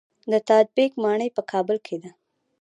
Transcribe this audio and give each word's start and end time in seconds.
د 0.31 0.33
تاج 0.47 0.65
بیګ 0.75 0.91
ماڼۍ 1.03 1.29
په 1.37 1.41
کابل 1.51 1.77
کې 1.85 1.97
ده 2.01 2.09